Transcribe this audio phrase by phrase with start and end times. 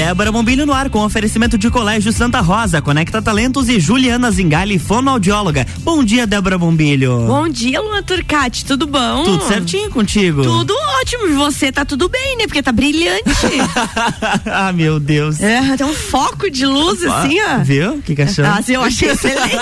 [0.00, 4.78] Débora Bombilho no ar com oferecimento de Colégio Santa Rosa, Conecta Talentos e Juliana Zingali,
[4.78, 5.66] fonoaudióloga.
[5.80, 7.26] Bom dia, Débora Bombilho.
[7.26, 9.24] Bom dia, Luan Turcati, tudo bom?
[9.24, 10.42] Tudo certinho contigo?
[10.42, 12.46] Tudo ótimo, e você tá tudo bem, né?
[12.46, 13.24] Porque tá brilhante.
[14.50, 15.38] ah, meu Deus.
[15.38, 17.58] É, tem um foco de luz assim, ó.
[17.62, 18.00] Viu?
[18.00, 18.48] Que cachorro.
[18.48, 19.60] Ah, eu achei excelente.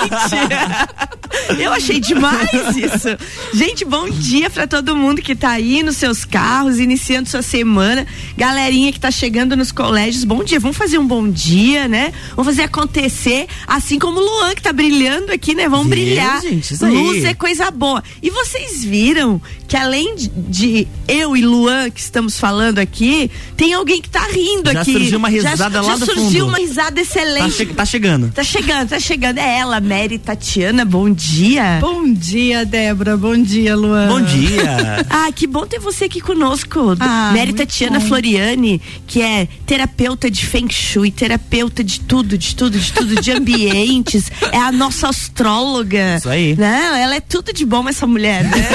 [1.58, 3.08] eu achei demais isso.
[3.52, 8.06] Gente, bom dia para todo mundo que tá aí nos seus carros, iniciando sua semana.
[8.36, 10.60] Galerinha que tá chegando nos colégios, bom dia.
[10.60, 12.12] Vamos fazer um bom dia, né?
[12.36, 15.68] Vamos fazer acontecer, assim como o Luan que tá brilhando aqui, né?
[15.68, 16.40] Vamos Viu, brilhar.
[16.42, 16.74] gente?
[16.74, 16.94] Isso aí.
[16.94, 18.02] Luz é coisa boa.
[18.22, 23.72] E vocês viram que além de, de eu e Luan que estamos falando aqui, tem
[23.74, 24.92] alguém que tá rindo Já aqui.
[24.92, 26.48] surgiu uma risada já, lá já do surgiu fundo.
[26.48, 27.52] uma risada Tá, excelente.
[27.56, 28.30] che- tá chegando.
[28.32, 29.38] Tá chegando, tá chegando.
[29.38, 31.78] É ela, Mary Tatiana, bom dia.
[31.80, 33.16] Bom dia, Débora.
[33.16, 34.08] Bom dia, Luan.
[34.08, 35.06] Bom dia.
[35.10, 36.96] Ah, que bom ter você aqui conosco.
[37.00, 38.06] Ah, Mary Tatiana bom.
[38.06, 43.30] Floriani, que é terapeuta de Feng Shui, terapeuta de tudo, de tudo, de tudo, de
[43.30, 44.30] ambientes.
[44.52, 46.16] é a nossa astróloga.
[46.16, 46.56] Isso aí.
[46.56, 48.68] Não, ela é tudo de bom, essa mulher, né?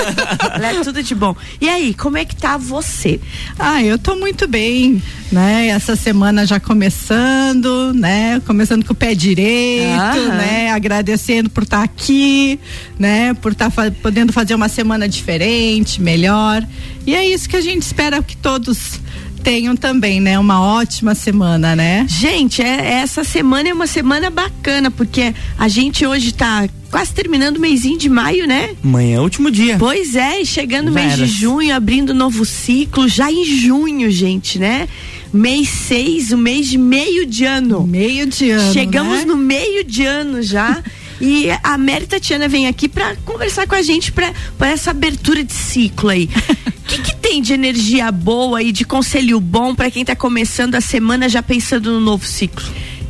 [0.53, 1.35] ela é tudo de bom.
[1.59, 3.19] E aí, como é que tá você?
[3.57, 5.67] Ah, eu tô muito bem, né?
[5.67, 8.39] Essa semana já começando, né?
[8.45, 10.35] Começando com o pé direito, Aham.
[10.35, 10.71] né?
[10.71, 12.59] Agradecendo por estar aqui,
[12.97, 13.33] né?
[13.33, 16.65] Por estar podendo fazer uma semana diferente, melhor.
[17.05, 18.99] E é isso que a gente espera que todos
[19.43, 20.39] tenham também, né?
[20.39, 22.05] Uma ótima semana, né?
[22.09, 27.57] Gente, é- essa semana é uma semana bacana, porque a gente hoje tá quase terminando
[27.57, 28.69] o mêsinho de maio, né?
[28.83, 29.77] Amanhã é o último dia.
[29.77, 34.57] Pois é, e chegando o mês de junho, abrindo novo ciclo, já em junho, gente,
[34.57, 34.87] né?
[35.33, 37.85] Mês 6, o mês de meio de ano.
[37.85, 38.71] Meio de ano.
[38.71, 39.25] Chegamos né?
[39.25, 40.81] no meio de ano já.
[41.21, 44.33] E a Mary Tatiana vem aqui para conversar com a gente para
[44.67, 46.25] essa abertura de ciclo aí.
[46.25, 50.75] O que, que tem de energia boa e de conselho bom para quem tá começando
[50.75, 52.63] a semana já pensando no novo ciclo?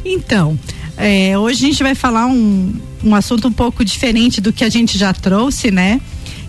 [0.06, 0.58] Então,
[0.96, 4.70] é, hoje a gente vai falar um, um assunto um pouco diferente do que a
[4.70, 6.00] gente já trouxe, né?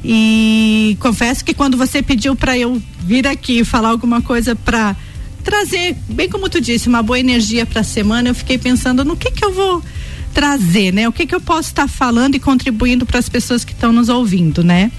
[0.05, 4.95] E confesso que quando você pediu para eu vir aqui falar alguma coisa para
[5.43, 9.17] trazer, bem como tu disse, uma boa energia para a semana, eu fiquei pensando no
[9.17, 9.83] que que eu vou
[10.33, 11.09] trazer, né?
[11.09, 14.09] O que que eu posso estar falando e contribuindo para as pessoas que estão nos
[14.09, 14.93] ouvindo, né?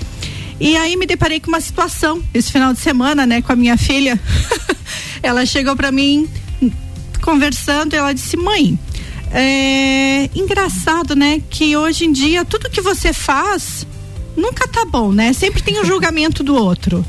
[0.60, 3.78] E aí me deparei com uma situação esse final de semana, né, com a minha
[3.78, 4.20] filha.
[5.22, 6.30] ela chegou para mim
[7.22, 8.78] conversando ela disse: "Mãe,
[9.32, 13.86] é engraçado, né, que hoje em dia tudo que você faz
[14.36, 15.34] nunca tá bom, né?
[15.34, 17.06] Sempre tem o julgamento do outro".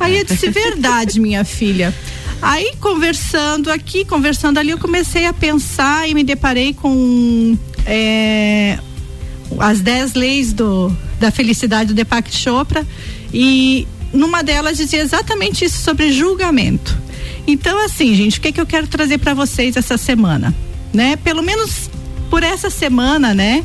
[0.00, 1.94] Aí eu disse: "Verdade, minha filha".
[2.40, 8.78] Aí conversando aqui, conversando ali, eu comecei a pensar e me deparei com é,
[9.58, 12.86] as 10 leis do, da felicidade do Deepak Chopra
[13.32, 16.96] e numa delas dizia exatamente isso sobre julgamento.
[17.46, 20.54] Então assim, gente, o que que eu quero trazer para vocês essa semana,
[20.92, 21.16] né?
[21.16, 21.90] Pelo menos
[22.30, 23.64] por essa semana, né?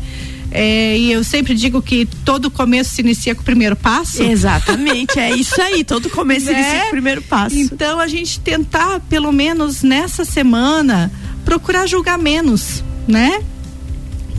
[0.55, 4.21] É, e eu sempre digo que todo começo se inicia com o primeiro passo.
[4.21, 5.81] Exatamente, é isso aí.
[5.83, 6.53] Todo começo Né?
[6.53, 7.57] inicia com o primeiro passo.
[7.57, 11.11] Então a gente tentar, pelo menos nessa semana,
[11.43, 13.41] procurar julgar menos, né?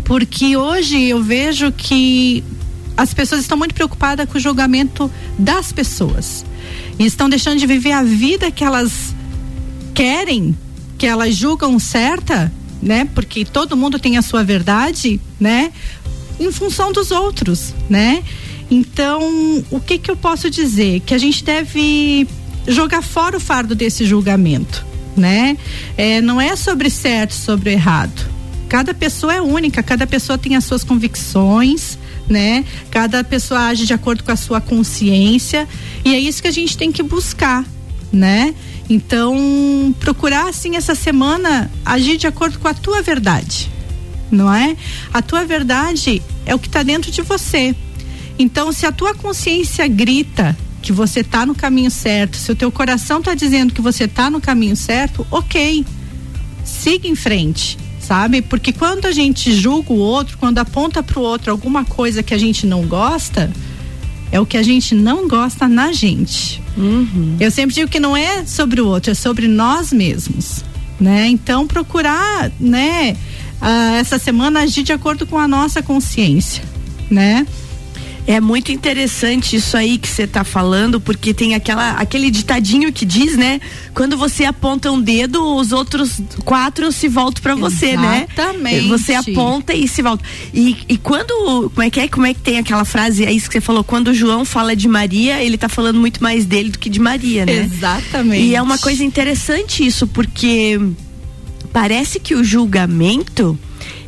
[0.05, 2.45] Porque hoje eu vejo que
[2.97, 6.45] as pessoas estão muito preocupadas com o julgamento das pessoas.
[6.99, 9.15] E estão deixando de viver a vida que elas
[9.93, 10.57] querem,
[10.97, 13.09] que elas julgam certa, né?
[13.15, 15.73] Porque todo mundo tem a sua verdade, né?
[16.39, 18.23] Em função dos outros, né?
[18.71, 21.01] Então, o que que eu posso dizer?
[21.01, 22.27] Que a gente deve
[22.67, 24.85] jogar fora o fardo desse julgamento,
[25.17, 25.57] né?
[25.97, 28.35] É, não é sobre certo, sobre errado.
[28.69, 31.99] Cada pessoa é única, cada pessoa tem as suas convicções,
[32.29, 32.65] né?
[32.91, 35.69] Cada pessoa age de acordo com a sua consciência
[36.05, 37.65] e é isso que a gente tem que buscar,
[38.13, 38.55] né?
[38.89, 43.71] Então, procurar assim essa semana agir de acordo com a tua verdade,
[44.31, 44.77] não é?
[45.13, 47.75] A tua verdade é o que está dentro de você.
[48.39, 52.71] Então, se a tua consciência grita que você está no caminho certo, se o teu
[52.71, 55.85] coração está dizendo que você está no caminho certo, ok,
[56.63, 58.43] siga em frente, sabe?
[58.43, 62.35] Porque quando a gente julga o outro, quando aponta para o outro alguma coisa que
[62.35, 63.51] a gente não gosta,
[64.31, 66.63] é o que a gente não gosta na gente.
[67.41, 70.65] Eu sempre digo que não é sobre o outro, é sobre nós mesmos,
[71.01, 71.29] né?
[71.29, 73.17] Então procurar, né,
[73.61, 76.63] ah, essa semana agir de acordo com a nossa consciência,
[77.11, 77.47] né?
[78.27, 83.05] É muito interessante isso aí que você tá falando, porque tem aquela, aquele ditadinho que
[83.05, 83.61] diz, né?
[83.93, 88.27] Quando você aponta um dedo, os outros quatro se voltam para você, né?
[88.33, 88.89] Exatamente.
[88.89, 90.25] Você aponta e se volta.
[90.55, 92.09] E, e quando, como é que é?
[92.09, 94.75] Como é que tem aquela frase, é isso que você falou, quando o João fala
[94.75, 97.69] de Maria, ele tá falando muito mais dele do que de Maria, né?
[97.71, 98.43] Exatamente.
[98.43, 100.81] E é uma coisa interessante isso, porque
[101.75, 103.59] parece que o julgamento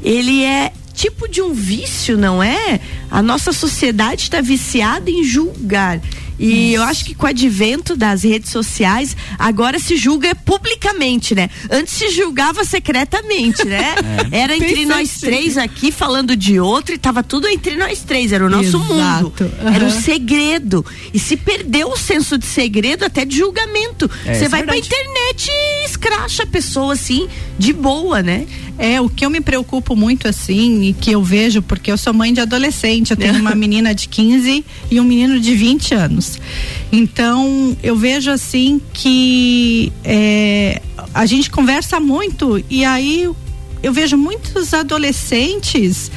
[0.03, 2.81] ele é tipo de um vício, não é?
[3.11, 6.01] A nossa sociedade está viciada em julgar.
[6.39, 11.49] E eu acho que com o advento das redes sociais, agora se julga publicamente, né?
[11.71, 13.95] Antes se julgava secretamente, né?
[14.33, 14.41] É.
[14.43, 18.33] Era entre Pensa nós três aqui falando de outro e tava tudo entre nós três,
[18.33, 18.95] era o nosso Exato.
[18.95, 19.33] mundo.
[19.41, 19.75] Uhum.
[19.75, 20.85] Era um segredo.
[21.13, 24.11] E se perdeu o senso de segredo até de julgamento.
[24.25, 24.89] É, Você é, vai verdade.
[24.89, 27.29] pra internet e escracha a pessoa assim,
[27.59, 28.47] de boa, né?
[28.79, 32.13] É, o que eu me preocupo muito assim, e que eu vejo, porque eu sou
[32.13, 32.41] mãe de
[32.97, 36.39] adolescente, eu tenho uma menina de 15 e um menino de 20 anos.
[36.91, 40.81] Então, eu vejo assim que é,
[41.13, 43.29] a gente conversa muito e aí
[43.83, 46.11] eu vejo muitos adolescentes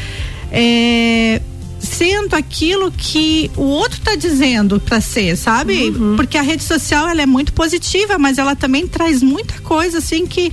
[0.51, 1.41] é,
[1.79, 5.89] sendo aquilo que o outro está dizendo para ser, sabe?
[5.89, 6.15] Uhum.
[6.15, 10.25] Porque a rede social ela é muito positiva, mas ela também traz muita coisa assim
[10.25, 10.51] que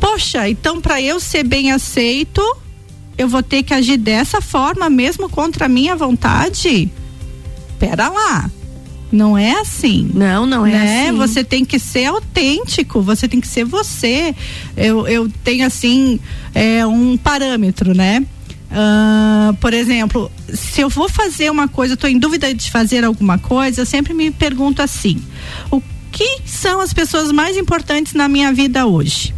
[0.00, 2.40] poxa, então para eu ser bem aceito,
[3.18, 6.90] eu vou ter que agir dessa forma mesmo contra a minha vontade?
[7.78, 8.50] Pera lá.
[9.10, 10.10] Não é assim.
[10.14, 11.08] Não, não é né?
[11.08, 11.16] assim.
[11.16, 14.34] Você tem que ser autêntico, você tem que ser você.
[14.76, 16.20] Eu, eu tenho assim
[16.54, 18.24] é, um parâmetro, né?
[18.70, 23.38] Uh, por exemplo, se eu vou fazer uma coisa, estou em dúvida de fazer alguma
[23.38, 25.22] coisa, eu sempre me pergunto assim:
[25.70, 25.82] o
[26.12, 29.32] que são as pessoas mais importantes na minha vida hoje?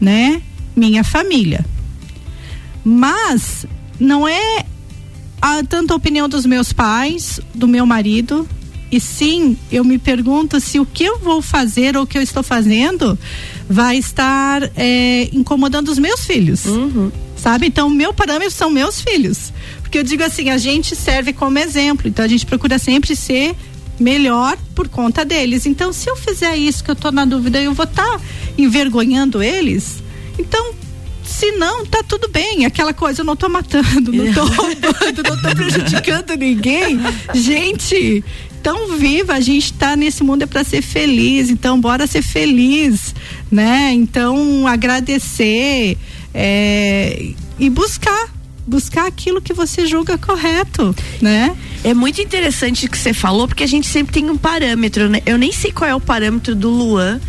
[0.00, 0.40] né?
[0.74, 1.64] Minha família.
[2.84, 3.66] Mas
[3.98, 4.64] não é
[5.40, 8.48] a, tanto a opinião dos meus pais, do meu marido,
[8.90, 12.22] e sim, eu me pergunto se o que eu vou fazer ou o que eu
[12.22, 13.16] estou fazendo
[13.68, 16.64] vai estar é, incomodando os meus filhos.
[16.64, 17.12] Uhum.
[17.36, 17.68] Sabe?
[17.68, 19.52] Então, o meu parâmetro são meus filhos.
[19.80, 22.08] Porque eu digo assim, a gente serve como exemplo.
[22.08, 23.54] Então, a gente procura sempre ser
[23.98, 25.66] melhor por conta deles.
[25.66, 28.20] Então, se eu fizer isso que eu estou na dúvida, eu vou estar tá
[28.58, 30.02] envergonhando eles.
[30.36, 30.74] Então,
[31.30, 32.66] se não, tá tudo bem.
[32.66, 37.00] Aquela coisa, eu não tô matando, não tô roubando, não tô prejudicando ninguém.
[37.34, 38.24] Gente,
[38.62, 43.14] tão viva, a gente tá nesse mundo é para ser feliz, então bora ser feliz,
[43.50, 43.92] né?
[43.92, 45.96] Então, agradecer
[46.34, 51.56] é, e buscar buscar aquilo que você julga correto, né?
[51.82, 55.20] É muito interessante o que você falou, porque a gente sempre tem um parâmetro, né?
[55.26, 57.20] Eu nem sei qual é o parâmetro do Luan.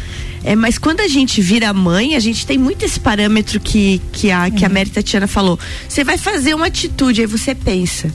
[0.44, 4.32] É, mas quando a gente vira mãe, a gente tem muito esse parâmetro que, que,
[4.32, 4.74] a, que a uhum.
[4.74, 5.60] Mary Tatiana falou.
[5.88, 8.12] Você vai fazer uma atitude, aí você pensa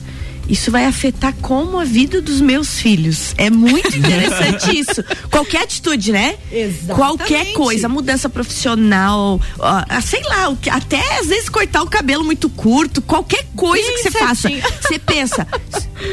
[0.49, 3.33] isso vai afetar como a vida dos meus filhos.
[3.37, 5.03] É muito interessante isso.
[5.29, 6.35] Qualquer atitude, né?
[6.51, 6.95] Exatamente.
[6.95, 13.01] Qualquer coisa, mudança profissional, ó, sei lá, até às vezes cortar o cabelo muito curto,
[13.01, 14.49] qualquer coisa Bem que você faça.
[14.81, 15.47] Você pensa,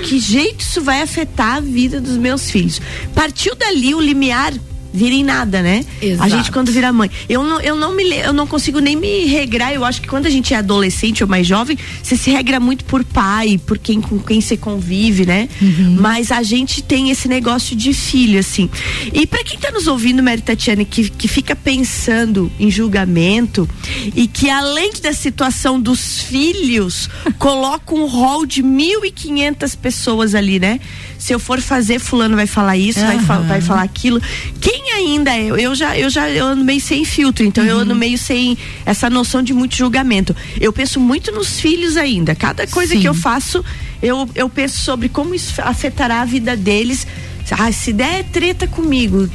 [0.05, 2.81] que jeito isso vai afetar a vida dos meus filhos?
[3.14, 4.52] Partiu dali o limiar
[4.94, 5.85] vira em nada, né?
[6.00, 6.23] Exato.
[6.23, 7.11] A gente quando vira mãe.
[7.29, 9.75] Eu não, eu não me eu não consigo nem me regrar.
[9.75, 12.85] Eu acho que quando a gente é adolescente ou mais jovem, você se regra muito
[12.85, 15.49] por pai, por quem com quem você convive, né?
[15.61, 15.96] Uhum.
[15.99, 18.70] Mas a gente tem esse negócio de filho, assim.
[19.12, 23.69] E para quem tá nos ouvindo, Mary Tatiane, que, que fica pensando em julgamento
[24.14, 30.79] e que além da situação dos filhos, coloca um rol de 1.500 pessoas ali, né?
[31.25, 33.19] Se eu for fazer, fulano vai falar isso, uhum.
[33.23, 34.21] vai, vai falar aquilo.
[34.61, 37.71] Quem ainda é, eu já eu já eu ando meio sem filtro, então uhum.
[37.71, 37.99] eu ando uhum.
[37.99, 40.37] meio sem essa noção de muito julgamento.
[40.60, 42.34] Eu penso muito nos filhos ainda.
[42.34, 43.01] Cada coisa Sim.
[43.01, 43.65] que eu faço,
[44.03, 47.06] eu, eu penso sobre como isso afetará a vida deles.
[47.53, 49.27] Ah, se der treta comigo,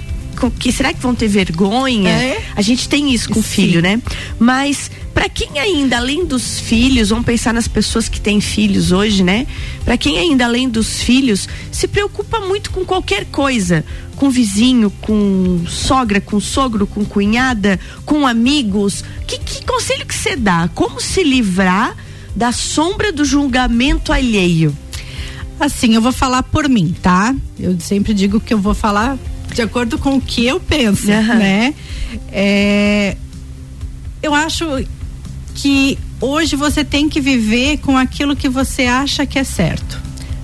[0.49, 2.09] que será que vão ter vergonha?
[2.09, 2.43] É?
[2.55, 4.01] A gente tem isso com o filho, né?
[4.37, 9.23] Mas para quem ainda além dos filhos, vamos pensar nas pessoas que têm filhos hoje,
[9.23, 9.47] né?
[9.83, 13.83] Para quem ainda além dos filhos se preocupa muito com qualquer coisa,
[14.15, 20.35] com vizinho, com sogra, com sogro, com cunhada, com amigos, que, que conselho que você
[20.35, 20.69] dá?
[20.73, 21.95] Como se livrar
[22.35, 24.75] da sombra do julgamento alheio?
[25.59, 27.35] Assim, eu vou falar por mim, tá?
[27.59, 29.17] Eu sempre digo que eu vou falar
[29.53, 31.37] de acordo com o que eu penso, uhum.
[31.37, 31.73] né?
[32.31, 33.17] É,
[34.21, 34.65] eu acho
[35.55, 39.99] que hoje você tem que viver com aquilo que você acha que é certo.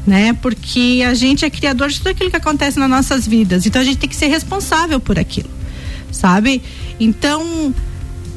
[0.05, 0.33] Né?
[0.33, 3.65] Porque a gente é criador de tudo aquilo que acontece nas nossas vidas.
[3.65, 5.49] Então a gente tem que ser responsável por aquilo.
[6.11, 6.61] Sabe?
[6.99, 7.73] Então,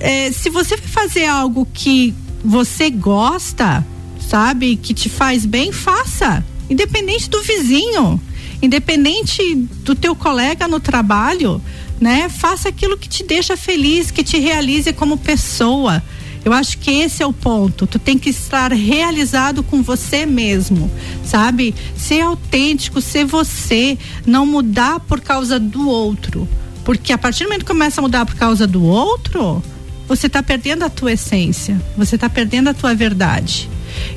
[0.01, 3.87] é, se você fazer algo que você gosta,
[4.19, 6.45] sabe, que te faz bem, faça.
[6.71, 8.21] Independente do vizinho
[8.61, 11.63] independente do teu colega no trabalho,
[12.01, 12.29] né?
[12.29, 16.03] Faça aquilo que te deixa feliz, que te realize como pessoa.
[16.45, 17.87] Eu acho que esse é o ponto.
[17.87, 20.91] Tu tem que estar realizado com você mesmo,
[21.25, 21.75] sabe?
[21.97, 26.49] Ser autêntico, ser você, não mudar por causa do outro.
[26.85, 29.63] Porque a partir do momento que começa a mudar por causa do outro,
[30.07, 33.69] você está perdendo a tua essência, você está perdendo a tua verdade.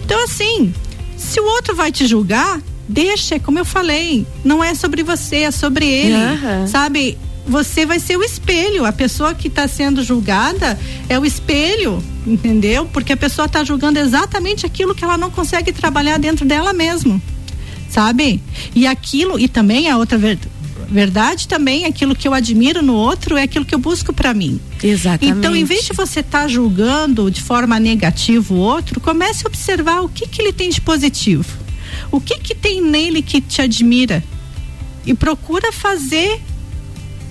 [0.05, 0.74] Então, assim,
[1.17, 5.51] se o outro vai te julgar, deixa, como eu falei, não é sobre você, é
[5.51, 6.67] sobre ele, uhum.
[6.67, 7.17] sabe?
[7.48, 10.77] Você vai ser o espelho, a pessoa que está sendo julgada
[11.10, 12.86] é o espelho, entendeu?
[12.86, 17.19] Porque a pessoa está julgando exatamente aquilo que ela não consegue trabalhar dentro dela mesmo,
[17.89, 18.41] sabe?
[18.75, 23.38] E aquilo, e também a outra verdade verdade também aquilo que eu admiro no outro
[23.38, 24.60] é aquilo que eu busco para mim.
[24.83, 25.38] Exatamente.
[25.38, 29.48] Então, em vez de você estar tá julgando de forma negativa o outro, comece a
[29.48, 31.61] observar o que que ele tem de positivo.
[32.10, 34.24] O que que tem nele que te admira?
[35.05, 36.39] E procura fazer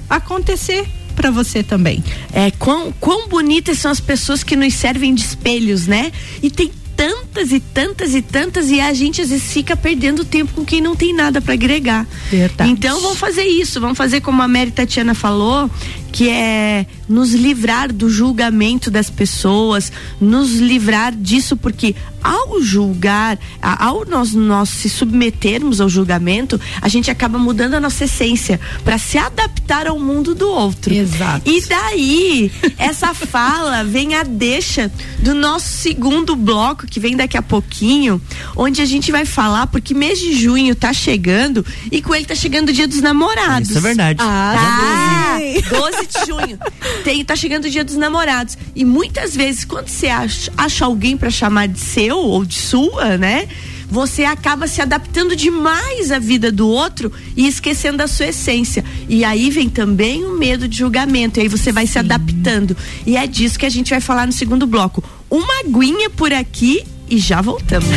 [0.08, 2.02] acontecer para você também.
[2.32, 6.12] É, quão, quão bonitas são as pessoas que nos servem de espelhos, né?
[6.42, 6.70] E tem
[7.00, 10.82] tantas e tantas e tantas e a gente às vezes fica perdendo tempo com quem
[10.82, 12.06] não tem nada para agregar.
[12.30, 12.70] Verdade.
[12.70, 15.70] Então vamos fazer isso, vamos fazer como a Mary Tatiana falou,
[16.12, 19.90] que é nos livrar do julgamento das pessoas,
[20.20, 27.10] nos livrar disso, porque ao julgar, ao nós, nós se submetermos ao julgamento, a gente
[27.10, 30.92] acaba mudando a nossa essência para se adaptar ao mundo do outro.
[30.92, 31.50] Exato.
[31.50, 37.42] E daí, essa fala vem a deixa do nosso segundo bloco, que vem daqui a
[37.42, 38.20] pouquinho,
[38.56, 42.34] onde a gente vai falar, porque mês de junho tá chegando e com ele tá
[42.34, 43.70] chegando o dia dos namorados.
[43.70, 44.18] Isso é verdade.
[44.20, 45.78] Ah, tá.
[45.78, 46.58] 12 de junho.
[47.04, 48.58] Tem, tá chegando o dia dos namorados.
[48.74, 53.16] E muitas vezes, quando você acha, acha alguém para chamar de seu ou de sua,
[53.16, 53.48] né?
[53.90, 58.84] Você acaba se adaptando demais à vida do outro e esquecendo da sua essência.
[59.08, 61.38] E aí vem também o medo de julgamento.
[61.38, 61.92] E aí você vai Sim.
[61.92, 62.76] se adaptando.
[63.06, 65.02] E é disso que a gente vai falar no segundo bloco.
[65.28, 67.88] Uma aguinha por aqui e já voltamos.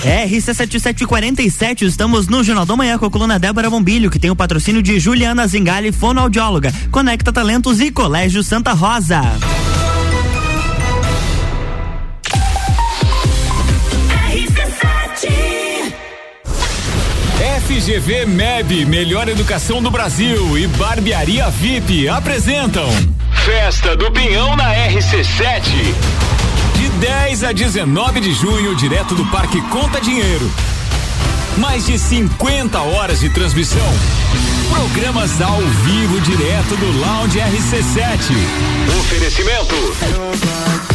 [0.00, 4.82] RC7747, estamos no Jornal da Manhã com a coluna Débora Bombilho, que tem o patrocínio
[4.82, 9.20] de Juliana Zingali, fonoaudióloga, Conecta Talentos e Colégio Santa Rosa.
[17.80, 22.86] FGV MEB, Melhor Educação do Brasil e Barbearia VIP apresentam
[23.42, 25.94] Festa do Pinhão na RC7.
[27.00, 30.52] 10 a 19 de junho, direto do Parque Conta Dinheiro.
[31.56, 33.90] Mais de 50 horas de transmissão.
[34.68, 38.34] Programas ao vivo direto do Lounge RC7.
[39.00, 40.89] Oferecimento.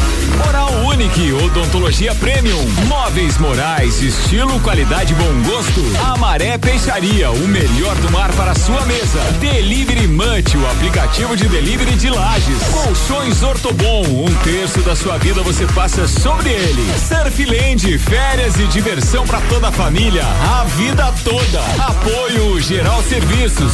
[0.47, 5.81] Oral Unique, odontologia premium, móveis morais, estilo, qualidade, bom gosto.
[6.05, 9.19] Amaré Peixaria, o melhor do mar para sua mesa.
[9.39, 12.57] Delivery Munch, o aplicativo de delivery de lajes.
[12.71, 16.85] Colchões Ortobon, um terço da sua vida você passa sobre ele.
[16.97, 21.61] Surfland, férias e diversão para toda a família, a vida toda.
[21.79, 23.73] Apoio Geral Serviços.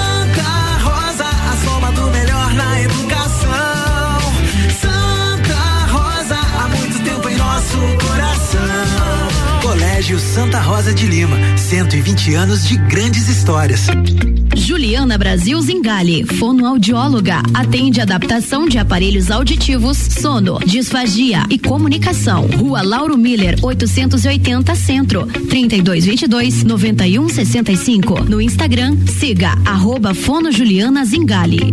[10.11, 13.87] Colégio Santa Rosa de Lima, 120 anos de grandes histórias.
[14.57, 22.45] Juliana Brasil Zingale, fonoaudióloga, atende adaptação de aparelhos auditivos, sono, disfagia e comunicação.
[22.57, 28.25] Rua Lauro Miller, 880 Centro, 3222 9165.
[28.25, 31.71] No Instagram, siga arroba Fono Juliana Zingale.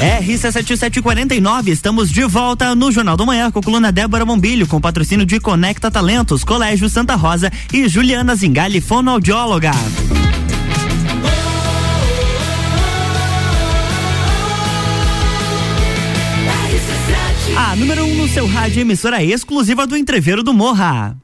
[0.00, 5.26] RC7749, estamos de volta no Jornal do Manhã com a coluna Débora Bombilho, com patrocínio
[5.26, 9.72] de Conecta Talentos, Colégio Santa Rosa e Juliana Zingali, fonoaudióloga.
[17.58, 21.14] A número 1 um no seu rádio, emissora exclusiva do Entreveiro do Morra.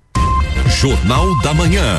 [0.79, 1.99] Jornal da Manhã.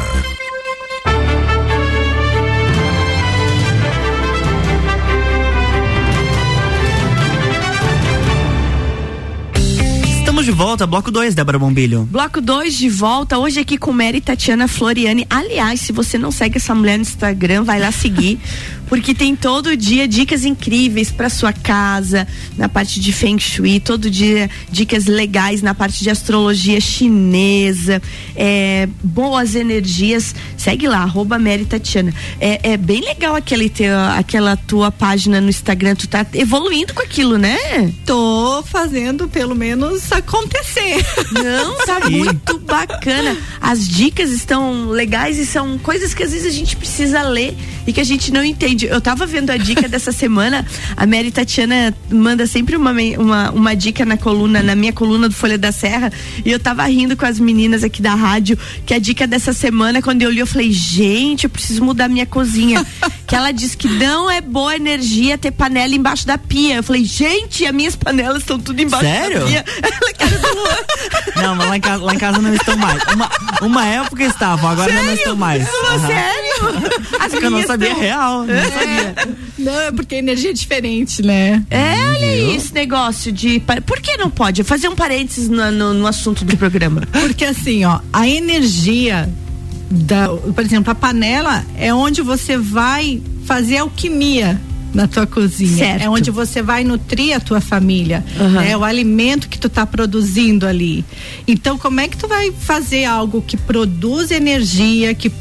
[10.47, 12.07] De volta, bloco 2, Débora Bombilho.
[12.09, 15.27] Bloco 2 de volta, hoje aqui com Mary Tatiana Floriane.
[15.29, 18.39] Aliás, se você não segue essa mulher no Instagram, vai lá seguir,
[18.87, 22.27] porque tem todo dia dicas incríveis para sua casa,
[22.57, 28.01] na parte de Feng Shui, todo dia dicas legais na parte de astrologia chinesa,
[28.35, 30.33] é, boas energias.
[30.57, 32.13] Segue lá, arroba Mary Tatiana.
[32.39, 37.01] É, é bem legal aquele teu, aquela tua página no Instagram, tu tá evoluindo com
[37.01, 37.57] aquilo, né?
[38.05, 41.05] Tô fazendo pelo menos acontecer.
[41.31, 43.37] Não, tá muito bacana.
[43.59, 47.93] As dicas estão legais e são coisas que às vezes a gente precisa ler e
[47.93, 48.76] que a gente não entende.
[48.85, 50.65] Eu tava vendo a dica dessa semana,
[50.95, 55.35] a Mary Tatiana manda sempre uma, uma, uma dica na coluna, na minha coluna do
[55.35, 56.11] Folha da Serra,
[56.45, 60.01] e eu tava rindo com as meninas aqui da rádio, que a dica dessa semana,
[60.01, 62.85] quando eu li, eu falei, gente, eu preciso mudar minha cozinha.
[63.27, 66.75] que ela diz que não é boa energia ter panela embaixo da pia.
[66.75, 69.39] Eu falei, gente, as minhas panelas estão tudo embaixo Sério?
[69.41, 69.65] da pia.
[71.35, 73.03] não, mas lá em, casa, lá em casa não estão mais.
[73.13, 73.29] Uma,
[73.61, 75.07] uma época estavam, agora Sério?
[75.07, 75.67] não estão mais.
[75.67, 76.07] Uhum.
[76.07, 76.47] Sério?
[77.19, 78.01] As que eu não sabia estão...
[78.01, 78.43] real.
[78.45, 78.71] Não, é.
[78.71, 79.35] sabia.
[79.59, 81.61] não, é porque a energia é diferente, né?
[81.69, 83.59] É, olha aí esse negócio de.
[83.85, 84.63] Por que não pode?
[84.63, 87.01] Fazer um parênteses no, no, no assunto do programa.
[87.11, 89.29] Porque assim, ó, a energia
[89.89, 94.59] da, por exemplo, a panela é onde você vai fazer alquimia
[94.93, 95.77] na tua cozinha.
[95.77, 96.01] Certo.
[96.01, 98.23] É onde você vai nutrir a tua família.
[98.39, 98.61] Uhum.
[98.61, 101.05] É o alimento que tu tá produzindo ali.
[101.47, 105.31] Então, como é que tu vai fazer algo que produz energia, que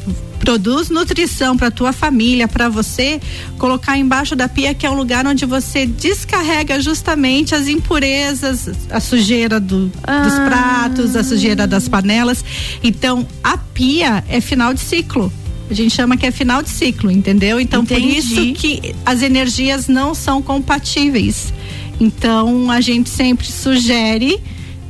[0.47, 3.19] produz nutrição para tua família, para você,
[3.57, 9.01] colocar embaixo da pia que é o lugar onde você descarrega justamente as impurezas, a
[9.01, 10.21] sujeira do, ah.
[10.21, 12.45] dos pratos, a sujeira das panelas.
[12.81, 15.29] Então, a pia é final de ciclo.
[15.69, 17.59] A gente chama que é final de ciclo, entendeu?
[17.59, 18.01] Então, Entendi.
[18.01, 21.51] por isso que as energias não são compatíveis.
[21.99, 24.41] Então, a gente sempre sugere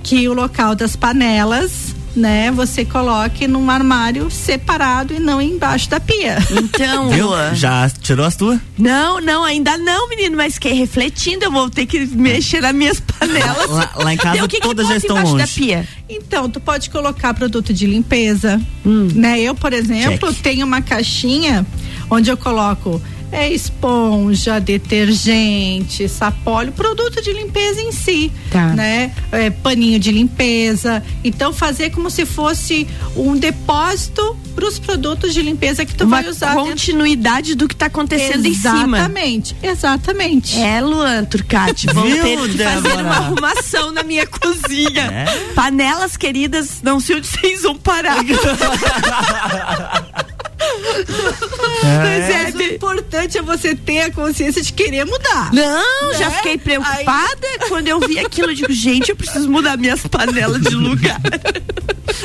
[0.03, 1.86] que o local das panelas
[2.17, 6.37] né, você coloque num armário separado e não embaixo da pia.
[6.51, 7.29] Então, Viu?
[7.53, 8.59] Já tirou as tuas?
[8.77, 12.99] Não, não, ainda não, menino, mas que refletindo, eu vou ter que mexer nas minhas
[12.99, 13.69] panelas.
[13.69, 15.37] Lá, lá em casa que todas que já estão longe.
[15.37, 15.87] Da pia?
[16.09, 19.09] Então, tu pode colocar produto de limpeza, hum.
[19.13, 19.39] né?
[19.39, 20.41] Eu, por exemplo, Check.
[20.41, 21.65] tenho uma caixinha
[22.09, 28.73] onde eu coloco é esponja, detergente, sapólio, produto de limpeza em si, tá.
[28.73, 29.11] né?
[29.31, 31.03] É, paninho de limpeza.
[31.23, 36.21] Então fazer como se fosse um depósito para os produtos de limpeza que tu Uma
[36.21, 36.55] vai usar.
[36.55, 37.65] Continuidade dentro...
[37.65, 38.97] do que está acontecendo exatamente, em cima.
[38.97, 40.59] Exatamente, exatamente.
[40.59, 45.03] É, Luan Turcati, vou ter que fazer uma arrumação na minha cozinha.
[45.03, 45.25] É?
[45.53, 48.17] Panelas queridas, não sei onde vocês vão parar.
[51.83, 51.97] É.
[51.97, 55.53] Mas é, o importante é você ter a consciência de querer mudar.
[55.53, 56.17] Não, né?
[56.17, 57.69] já fiquei preocupada Aí...
[57.69, 58.49] quando eu vi aquilo.
[58.49, 61.21] Eu digo, gente, eu preciso mudar minhas panelas de lugar.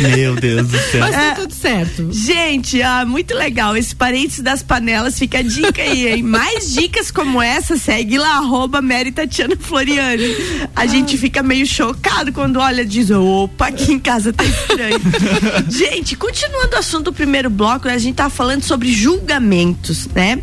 [0.00, 1.00] Meu Deus do céu.
[1.00, 2.08] Mas tá é, tudo certo.
[2.12, 3.76] Gente, ah, muito legal.
[3.76, 6.22] Esse parênteses das panelas, fica a dica aí, hein?
[6.24, 10.36] Mais dicas como essa, segue lá, arroba Mary Tatiana Floriani.
[10.74, 10.86] A ah.
[10.86, 15.00] gente fica meio chocado quando olha diz, opa, aqui em casa tá estranho.
[15.68, 20.40] gente, continuando o assunto do primeiro bloco, a gente tá falando sobre julgamentos, né?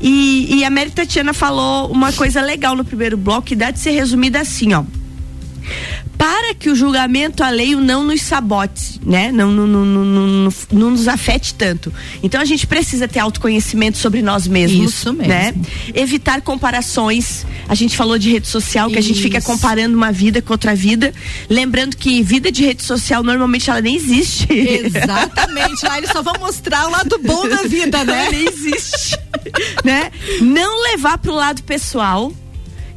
[0.00, 3.78] E, e a Mary Tatiana falou uma coisa legal no primeiro bloco que dá de
[3.78, 4.84] ser resumida assim, ó
[6.22, 9.32] para que o julgamento alheio não nos sabote, né?
[9.32, 11.92] Não, não, não, não, não, nos afete tanto.
[12.22, 14.94] Então a gente precisa ter autoconhecimento sobre nós mesmos.
[14.94, 15.26] Isso mesmo.
[15.26, 15.52] Né?
[15.92, 17.44] Evitar comparações.
[17.68, 19.10] A gente falou de rede social, que Isso.
[19.10, 21.12] a gente fica comparando uma vida com outra vida.
[21.50, 24.46] Lembrando que vida de rede social normalmente ela nem existe.
[24.48, 25.84] Exatamente.
[25.84, 28.26] Lá eles só vão mostrar o lado bom da vida, né?
[28.26, 29.18] Ela nem existe.
[29.82, 30.12] né?
[30.40, 32.32] Não levar pro lado pessoal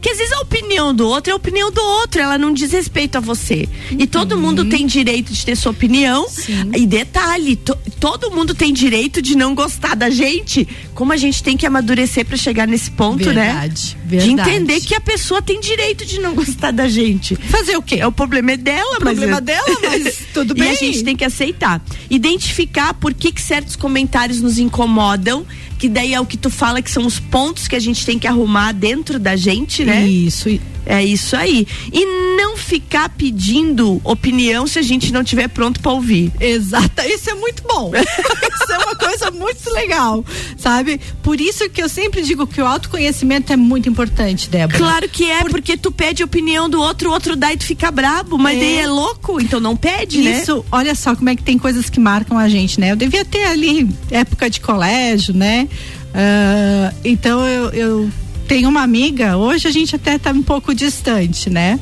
[0.06, 2.72] que às vezes a opinião do outro é a opinião do outro, ela não diz
[2.72, 3.68] respeito a você.
[3.90, 3.98] Uhum.
[4.02, 6.30] E todo mundo tem direito de ter sua opinião.
[6.30, 6.70] Sim.
[6.76, 10.68] E detalhe, to, todo mundo tem direito de não gostar da gente.
[10.94, 14.04] Como a gente tem que amadurecer para chegar nesse ponto, verdade, né?
[14.06, 14.36] Verdade.
[14.36, 17.36] De entender que a pessoa tem direito de não gostar da gente.
[17.36, 17.96] Fazer o quê?
[17.96, 20.68] É o problema é dela, o problema é dela, mas tudo bem.
[20.68, 21.84] E a gente tem que aceitar.
[22.12, 26.82] Identificar por que, que certos comentários nos incomodam que daí é o que tu fala
[26.82, 29.95] que são os pontos que a gente tem que arrumar dentro da gente, né?
[30.04, 30.50] Isso.
[30.86, 31.68] É isso aí.
[31.92, 32.06] E
[32.38, 36.32] não ficar pedindo opinião se a gente não tiver pronto para ouvir.
[36.40, 37.02] Exato.
[37.08, 37.92] Isso é muito bom.
[37.98, 40.24] isso é uma coisa muito legal,
[40.58, 41.00] sabe?
[41.24, 44.78] Por isso que eu sempre digo que o autoconhecimento é muito importante, Débora.
[44.78, 45.52] Claro que é, Por...
[45.52, 48.60] porque tu pede opinião do outro, o outro dá e tu fica brabo, mas é.
[48.60, 50.42] daí é louco, então não pede, isso, né?
[50.42, 52.92] Isso, olha só como é que tem coisas que marcam a gente, né?
[52.92, 55.68] Eu devia ter ali época de colégio, né?
[56.16, 58.10] Uh, então eu, eu
[58.48, 61.80] tenho uma amiga, hoje a gente até tá um pouco distante, né?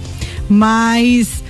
[0.50, 1.44] Mas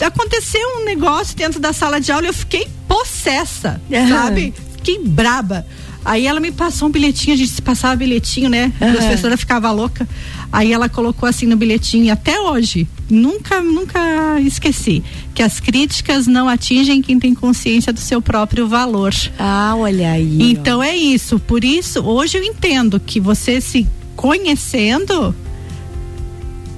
[0.00, 4.08] aconteceu um negócio dentro da sala de aula e eu fiquei possessa, uhum.
[4.08, 4.54] sabe?
[4.76, 5.66] Fiquei braba.
[6.02, 8.72] Aí ela me passou um bilhetinho, a gente se passava bilhetinho, né?
[8.80, 8.88] Uhum.
[8.88, 10.08] A professora ficava louca.
[10.50, 15.02] Aí ela colocou assim no bilhetinho, e até hoje, nunca, nunca esqueci,
[15.34, 19.14] que as críticas não atingem quem tem consciência do seu próprio valor.
[19.38, 20.38] Ah, olha aí.
[20.50, 20.82] Então ó.
[20.82, 21.38] é isso.
[21.38, 23.86] Por isso, hoje eu entendo que você se
[24.20, 25.34] conhecendo,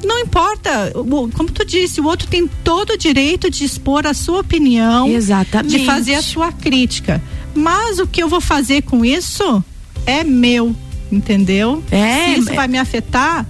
[0.05, 0.93] não importa,
[1.35, 5.77] como tu disse, o outro tem todo o direito de expor a sua opinião, Exatamente.
[5.77, 7.21] de fazer a sua crítica.
[7.53, 9.63] Mas o que eu vou fazer com isso
[10.07, 10.73] é meu,
[11.11, 11.83] entendeu?
[11.91, 12.55] É, Se isso é...
[12.55, 13.45] vai me afetar,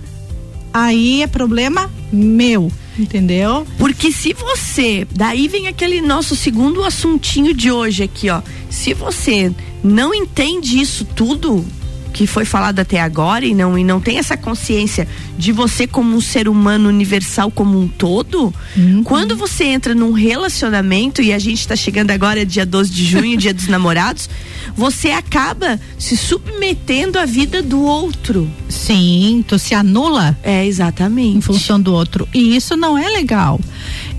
[0.73, 2.73] aí é problema meu.
[2.99, 3.67] Entendeu?
[3.77, 8.41] Porque se você, daí vem aquele nosso segundo assuntinho de hoje aqui, ó.
[8.71, 9.53] Se você
[9.85, 11.63] não entende isso tudo,
[12.13, 16.15] que foi falado até agora e não, e não tem essa consciência de você como
[16.15, 19.03] um ser humano universal como um todo, uhum.
[19.03, 23.37] quando você entra num relacionamento, e a gente está chegando agora, dia 12 de junho,
[23.37, 24.29] dia dos namorados,
[24.77, 28.49] você acaba se submetendo à vida do outro.
[28.69, 30.37] Sim, tu se anula.
[30.43, 31.39] É, exatamente.
[31.39, 32.29] Em função do outro.
[32.35, 33.61] E isso não é legal.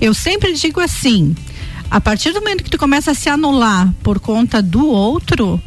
[0.00, 1.34] Eu sempre digo assim,
[1.90, 5.60] a partir do momento que tu começa a se anular por conta do outro,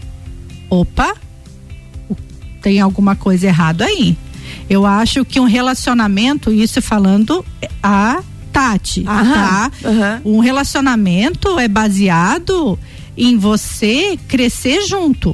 [0.70, 1.16] opa,
[2.68, 4.18] tem alguma coisa errada aí.
[4.70, 7.46] Eu acho que um relacionamento, isso falando
[7.82, 10.22] a Tati, Aham, tá?
[10.26, 12.78] Um relacionamento é baseado
[13.18, 15.34] em você crescer junto,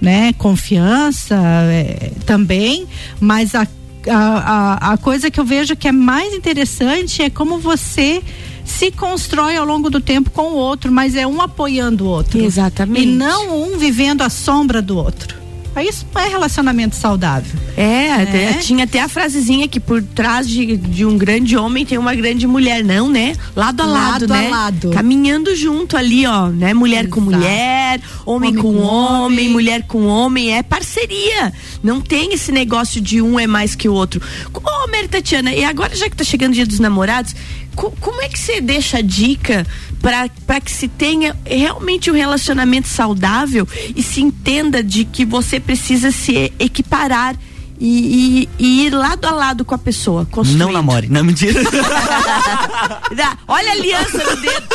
[0.00, 0.32] né?
[0.34, 2.86] Confiança é, também,
[3.18, 3.66] mas a,
[4.08, 8.22] a, a, a coisa que eu vejo que é mais interessante é como você
[8.64, 12.40] se constrói ao longo do tempo com o outro, mas é um apoiando o outro.
[12.40, 13.02] Exatamente.
[13.02, 15.41] E não um vivendo à sombra do outro.
[15.80, 17.58] Isso não é relacionamento saudável.
[17.76, 18.22] É, é.
[18.22, 22.14] Até, tinha até a frasezinha que por trás de, de um grande homem tem uma
[22.14, 23.34] grande mulher, não, né?
[23.56, 24.46] Lado a lado, lado né?
[24.48, 24.90] A lado.
[24.90, 26.74] Caminhando junto ali, ó, né?
[26.74, 27.14] Mulher Exato.
[27.14, 31.52] com mulher, homem, homem com, com homem, homem, mulher com homem, é parceria.
[31.82, 34.20] Não tem esse negócio de um é mais que o outro.
[34.52, 37.34] Ô, oh, Mary Tatiana, e agora já que tá chegando o dia dos namorados,
[37.74, 39.66] como é que você deixa a dica
[40.02, 46.10] para que se tenha realmente um relacionamento saudável e se entenda de que você precisa
[46.10, 47.36] se equiparar
[47.78, 50.26] e, e, e, ir lado a lado com a pessoa.
[50.30, 50.58] Construindo.
[50.58, 51.60] Não namore, não mentira.
[53.48, 54.68] Olha a aliança no dedo.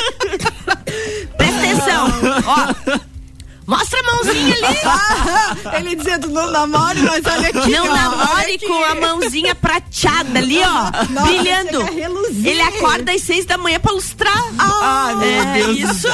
[1.37, 2.07] Presta atenção.
[2.45, 2.99] Ó,
[3.67, 4.77] Mostra a mãozinha ali.
[5.85, 7.69] Ele dizendo não namore, mas olha aqui.
[7.69, 8.65] Não ó, namore aqui.
[8.65, 11.05] com a mãozinha prateada ali, ó.
[11.09, 11.81] Nossa, brilhando.
[12.47, 14.41] Ele acorda às seis da manhã pra lustrar.
[14.57, 15.77] Ah, meu é, Deus.
[15.79, 16.07] Isso.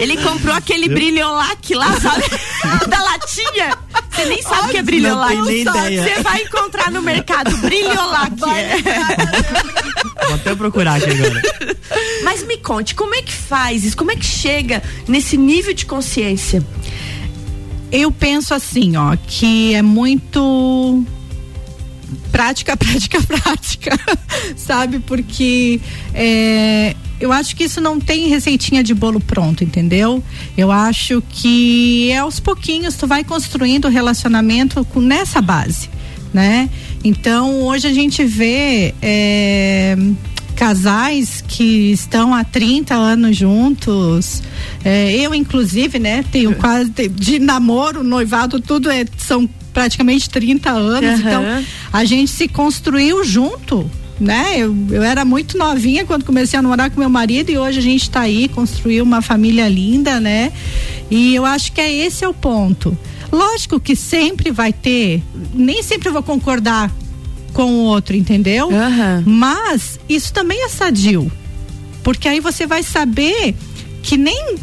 [0.00, 2.24] Ele comprou aquele brilholac lá, sabe?
[2.88, 3.76] da latinha.
[4.22, 5.36] Você nem sabe o que é brilholac.
[5.36, 8.36] Você vai encontrar no mercado brilholac.
[10.26, 11.42] Vou até procurar aqui agora.
[12.22, 13.96] Mas me conte, como é que faz isso?
[13.96, 16.64] Como é que chega nesse nível de consciência?
[17.90, 21.04] Eu penso assim, ó, que é muito
[22.30, 23.98] prática, prática, prática,
[24.56, 25.00] sabe?
[25.00, 25.80] Porque
[26.14, 30.20] é, eu acho que isso não tem receitinha de bolo pronto, entendeu?
[30.56, 35.88] Eu acho que é aos pouquinhos tu vai construindo o relacionamento com, nessa base,
[36.34, 36.68] né?
[37.04, 39.96] Então hoje a gente vê é,
[40.56, 44.42] casais que estão há 30 anos juntos.
[44.84, 51.20] É, eu, inclusive, né, tenho quase de namoro, noivado, tudo é, são praticamente 30 anos.
[51.20, 51.26] Uhum.
[51.26, 51.44] Então,
[51.92, 53.88] a gente se construiu junto.
[54.22, 54.54] Né?
[54.56, 57.82] Eu, eu era muito novinha quando comecei a namorar com meu marido e hoje a
[57.82, 60.52] gente está aí, construiu uma família linda, né?
[61.10, 62.96] E eu acho que é esse é o ponto.
[63.32, 65.20] Lógico que sempre vai ter,
[65.52, 66.88] nem sempre eu vou concordar
[67.52, 68.68] com o outro, entendeu?
[68.68, 69.22] Uhum.
[69.26, 71.30] Mas isso também é sadio.
[72.04, 73.56] Porque aí você vai saber
[74.02, 74.56] que nem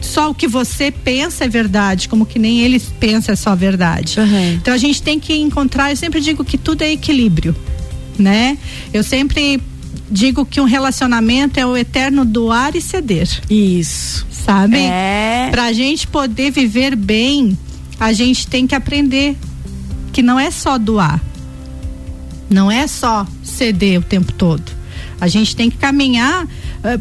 [0.00, 4.18] só o que você pensa é verdade, como que nem eles pensam é só verdade.
[4.20, 4.54] Uhum.
[4.54, 7.54] Então a gente tem que encontrar, eu sempre digo que tudo é equilíbrio,
[8.18, 8.58] né?
[8.92, 9.60] Eu sempre
[10.10, 13.28] digo que um relacionamento é o eterno doar e ceder.
[13.48, 14.26] Isso.
[14.30, 14.78] Sabe?
[14.78, 15.48] É.
[15.50, 17.56] Pra gente poder viver bem,
[17.98, 19.36] a gente tem que aprender
[20.12, 21.20] que não é só doar
[22.52, 24.62] não é só ceder o tempo todo.
[25.20, 26.46] A gente tem que caminhar,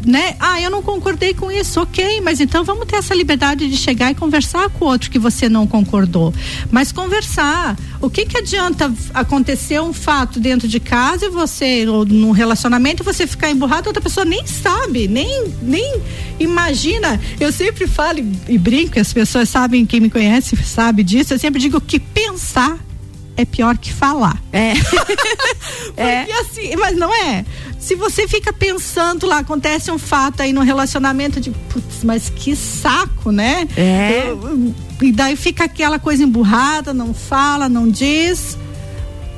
[0.05, 0.35] né?
[0.39, 4.11] Ah, eu não concordei com isso, ok, mas então vamos ter essa liberdade de chegar
[4.11, 6.33] e conversar com o outro que você não concordou.
[6.69, 7.77] Mas conversar.
[7.99, 13.03] O que que adianta acontecer um fato dentro de casa e você, ou num relacionamento,
[13.03, 16.01] você ficar emburrado, outra pessoa nem sabe, nem, nem
[16.39, 17.19] imagina.
[17.39, 21.39] Eu sempre falo e, e brinco, as pessoas sabem, quem me conhece sabe disso, eu
[21.39, 22.77] sempre digo que pensar
[23.41, 24.41] é pior que falar.
[24.51, 24.73] É.
[25.97, 26.17] é.
[26.23, 27.45] Porque assim, mas não é.
[27.79, 32.55] Se você fica pensando lá, acontece um fato aí no relacionamento de, putz, mas que
[32.55, 33.67] saco, né?
[33.75, 34.29] É.
[34.29, 38.57] Eu, e daí fica aquela coisa emburrada, não fala, não diz.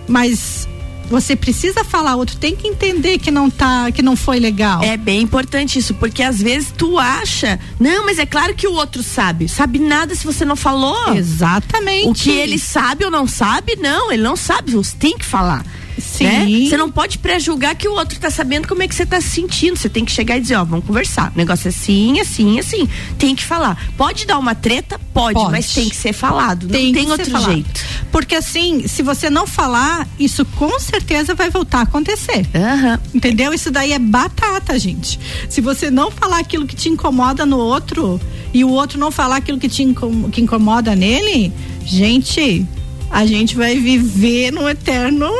[0.07, 0.67] Mas
[1.09, 4.83] você precisa falar, outro tem que entender que não tá, que não foi legal.
[4.83, 8.73] É bem importante isso, porque às vezes tu acha, não, mas é claro que o
[8.73, 9.47] outro sabe.
[9.47, 11.15] Sabe nada se você não falou.
[11.15, 12.07] Exatamente.
[12.09, 15.65] O que ele sabe ou não sabe, não, ele não sabe, você tem que falar.
[16.13, 16.25] Sim.
[16.25, 16.69] Né?
[16.69, 19.29] Você não pode pré-julgar que o outro tá sabendo como é que você tá se
[19.29, 19.75] sentindo.
[19.75, 21.31] Você tem que chegar e dizer, ó, vamos conversar.
[21.33, 22.87] O negócio é assim, assim, assim.
[23.17, 23.91] Tem que falar.
[23.97, 24.99] Pode dar uma treta?
[25.11, 25.51] Pode, pode.
[25.51, 26.67] mas tem que ser falado.
[26.67, 27.81] Tem não tem outro jeito.
[28.11, 32.45] Porque assim, se você não falar, isso com certeza vai voltar a acontecer.
[32.53, 32.99] Uhum.
[33.15, 33.51] Entendeu?
[33.51, 35.19] Isso daí é batata, gente.
[35.49, 38.21] Se você não falar aquilo que te incomoda no outro
[38.53, 39.83] e o outro não falar aquilo que te
[40.31, 41.51] que incomoda nele,
[41.83, 42.65] gente,
[43.09, 45.31] a gente vai viver no eterno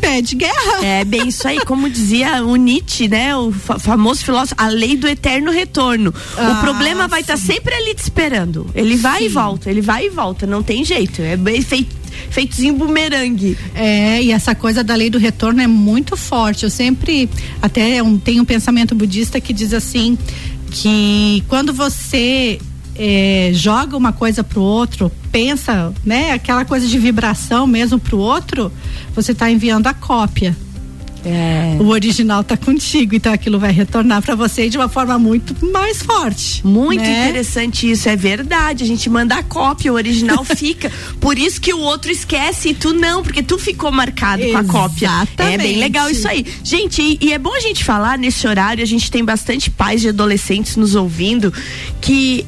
[0.00, 0.84] pé de guerra.
[0.84, 3.36] É bem isso aí, como dizia o Nietzsche, né?
[3.36, 6.14] O famoso filósofo, a lei do eterno retorno.
[6.36, 8.68] Ah, o problema vai estar tá sempre ali te esperando.
[8.74, 9.26] Ele vai sim.
[9.26, 11.22] e volta, ele vai e volta, não tem jeito.
[11.22, 11.96] É bem feito
[12.30, 13.56] feitozinho bumerangue.
[13.74, 16.64] É, e essa coisa da lei do retorno é muito forte.
[16.64, 17.28] Eu sempre
[17.62, 20.18] até um, tenho um pensamento budista que diz assim
[20.70, 22.58] que quando você
[22.98, 28.72] é, joga uma coisa pro outro, pensa, né, aquela coisa de vibração mesmo pro outro,
[29.14, 30.56] você está enviando a cópia.
[31.24, 31.76] É.
[31.80, 36.00] O original está contigo, então aquilo vai retornar para você de uma forma muito mais
[36.00, 36.64] forte.
[36.66, 37.24] Muito né?
[37.26, 38.84] interessante isso, é verdade.
[38.84, 40.90] A gente manda a cópia, o original fica.
[41.20, 44.70] Por isso que o outro esquece e tu não, porque tu ficou marcado Exatamente.
[44.70, 45.10] com a cópia.
[45.38, 46.46] É bem legal isso aí.
[46.62, 50.00] Gente, e, e é bom a gente falar nesse horário, a gente tem bastante pais
[50.00, 51.52] de adolescentes nos ouvindo
[52.00, 52.46] que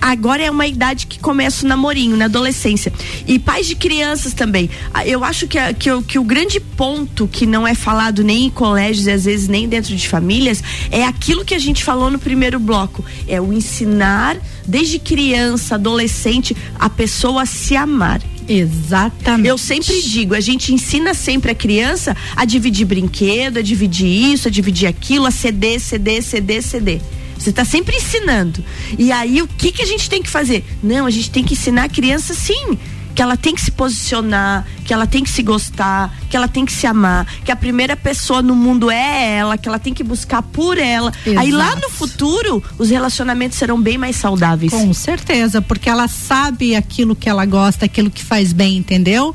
[0.00, 2.92] agora é uma idade que começa o namorinho, na adolescência.
[3.26, 4.68] E pais de crianças também.
[5.04, 8.50] Eu acho que, a, que, que o grande ponto que não é falado nem em
[8.50, 12.18] colégios e às vezes nem dentro de famílias é aquilo que a gente falou no
[12.18, 13.04] primeiro bloco.
[13.26, 18.20] É o ensinar desde criança, adolescente, a pessoa a se amar.
[18.48, 19.48] Exatamente.
[19.48, 24.48] Eu sempre digo, a gente ensina sempre a criança a dividir brinquedo, a dividir isso,
[24.48, 27.00] a dividir aquilo, a ceder, ceder, ceder, ceder.
[27.40, 28.62] Você está sempre ensinando.
[28.98, 30.64] E aí o que que a gente tem que fazer?
[30.82, 32.78] Não, a gente tem que ensinar a criança sim
[33.14, 36.64] que ela tem que se posicionar, que ela tem que se gostar, que ela tem
[36.64, 40.02] que se amar, que a primeira pessoa no mundo é ela, que ela tem que
[40.02, 41.12] buscar por ela.
[41.26, 41.38] Exato.
[41.38, 44.72] Aí lá no futuro, os relacionamentos serão bem mais saudáveis.
[44.72, 49.34] Com certeza, porque ela sabe aquilo que ela gosta, aquilo que faz bem, entendeu?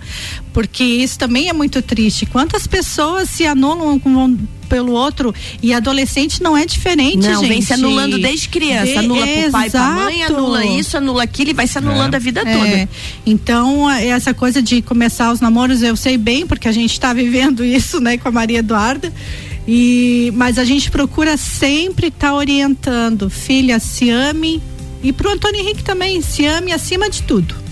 [0.53, 2.25] Porque isso também é muito triste.
[2.25, 7.49] Quantas pessoas se anulam com pelo outro e adolescente não é diferente, não, gente.
[7.49, 8.91] vem se anulando desde criança.
[8.91, 12.17] De, anula pro pai, pra mãe, anula isso, anula aquilo e vai se anulando é.
[12.17, 12.57] a vida é.
[12.57, 12.89] toda.
[13.25, 17.63] Então, essa coisa de começar os namoros, eu sei bem, porque a gente está vivendo
[17.65, 19.11] isso, né, com a Maria Eduarda.
[19.67, 24.61] E, mas a gente procura sempre estar tá orientando, filha, se ame.
[25.01, 27.64] E pro Antônio Henrique também, se ame acima de tudo.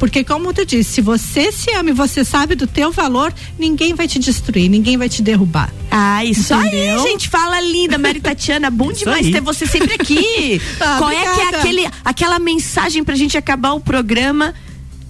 [0.00, 3.92] Porque como tu disse, se você se ama e você sabe do teu valor, ninguém
[3.92, 5.70] vai te destruir, ninguém vai te derrubar.
[5.90, 7.02] Ah, isso Entendeu?
[7.02, 7.28] aí, gente.
[7.28, 8.70] Fala linda, Mari Tatiana.
[8.72, 9.32] Bom isso demais aí.
[9.32, 10.58] ter você sempre aqui.
[10.80, 11.30] ah, Qual obrigada.
[11.30, 14.54] é que é aquele, aquela mensagem pra gente acabar o programa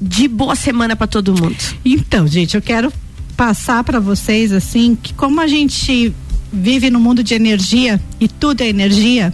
[0.00, 1.56] de boa semana para todo mundo?
[1.84, 2.92] Então, gente, eu quero
[3.36, 6.12] passar para vocês assim que como a gente
[6.52, 9.32] vive no mundo de energia e tudo é energia,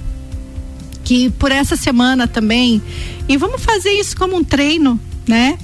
[1.02, 2.82] que por essa semana também
[3.26, 5.58] e vamos fazer isso como um treino né?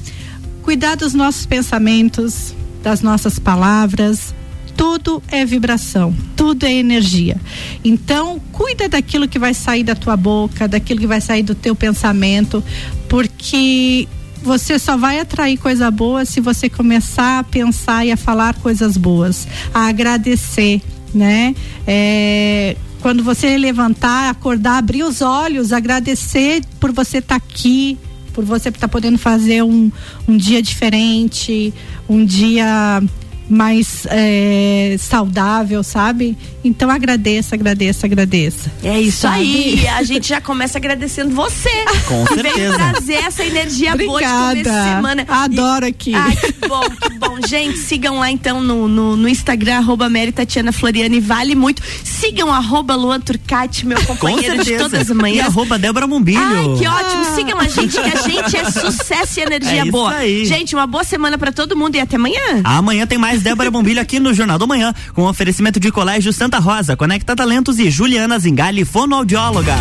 [0.62, 4.34] Cuidar dos nossos pensamentos, das nossas palavras,
[4.76, 7.36] tudo é vibração, tudo é energia.
[7.84, 11.74] Então, cuida daquilo que vai sair da tua boca, daquilo que vai sair do teu
[11.74, 12.62] pensamento,
[13.08, 14.08] porque
[14.42, 18.96] você só vai atrair coisa boa se você começar a pensar e a falar coisas
[18.96, 20.82] boas, a agradecer,
[21.14, 21.54] né?
[21.86, 27.98] É, quando você levantar, acordar, abrir os olhos, agradecer por você estar tá aqui,
[28.32, 29.90] por você estar tá podendo fazer um,
[30.26, 31.72] um dia diferente,
[32.08, 33.02] um dia
[33.48, 36.36] mais é, saudável, sabe?
[36.64, 38.70] Então agradeça, agradeça, agradeça.
[38.82, 39.38] É isso sabe?
[39.38, 39.88] aí.
[39.88, 41.70] A gente já começa agradecendo você.
[42.06, 42.78] Com que certeza.
[42.78, 44.18] Vem trazer essa energia Obrigada.
[44.18, 45.26] boa de começo de semana.
[45.28, 46.14] Adoro aqui.
[46.14, 47.36] Ai, que bom, que bom.
[47.46, 51.82] Gente, sigam lá então no, no, no Instagram, arroba Mary Tatiana Floriane, vale muito.
[52.04, 55.38] Sigam arroba Luan Turcati, meu companheiro de todas as manhãs.
[55.38, 56.40] E arroba Débora Bombilho.
[56.40, 57.34] Ai, que ótimo.
[57.34, 60.14] Sigam a gente, que a gente é sucesso e energia é boa.
[60.14, 60.44] Aí.
[60.46, 62.60] Gente, uma boa semana para todo mundo e até amanhã.
[62.64, 66.34] Amanhã tem mais mais Débora Bombilho aqui no Jornal da Manhã, com oferecimento de Colégio
[66.34, 69.74] Santa Rosa, Conecta Talentos e Juliana Zingali, fonoaudióloga.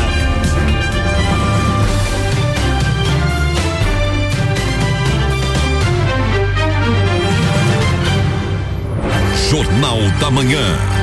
[9.50, 11.01] Jornal da Manhã.